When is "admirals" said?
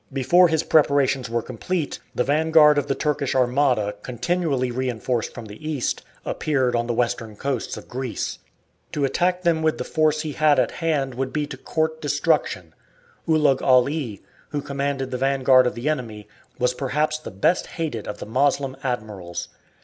18.83-19.49